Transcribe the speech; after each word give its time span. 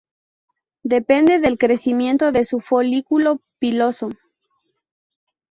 Depende 0.81 1.37
del 1.37 1.59
crecimiento 1.59 2.31
de 2.31 2.43
su 2.43 2.59
folículo 2.59 3.39
piloso. 3.59 4.09